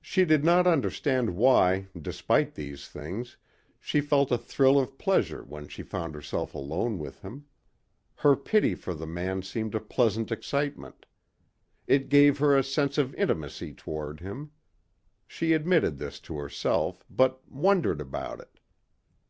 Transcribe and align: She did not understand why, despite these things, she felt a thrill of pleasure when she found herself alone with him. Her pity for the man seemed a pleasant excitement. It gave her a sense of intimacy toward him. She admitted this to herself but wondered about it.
She 0.00 0.24
did 0.24 0.42
not 0.42 0.66
understand 0.66 1.36
why, 1.36 1.88
despite 1.94 2.54
these 2.54 2.88
things, 2.88 3.36
she 3.78 4.00
felt 4.00 4.32
a 4.32 4.38
thrill 4.38 4.78
of 4.80 4.96
pleasure 4.96 5.44
when 5.44 5.68
she 5.68 5.82
found 5.82 6.14
herself 6.14 6.54
alone 6.54 6.98
with 6.98 7.20
him. 7.20 7.44
Her 8.14 8.36
pity 8.36 8.74
for 8.74 8.94
the 8.94 9.06
man 9.06 9.42
seemed 9.42 9.74
a 9.74 9.80
pleasant 9.80 10.32
excitement. 10.32 11.04
It 11.86 12.08
gave 12.08 12.38
her 12.38 12.56
a 12.56 12.64
sense 12.64 12.96
of 12.96 13.14
intimacy 13.16 13.74
toward 13.74 14.20
him. 14.20 14.50
She 15.26 15.52
admitted 15.52 15.98
this 15.98 16.20
to 16.20 16.38
herself 16.38 17.04
but 17.10 17.46
wondered 17.50 18.00
about 18.00 18.40
it. 18.40 18.60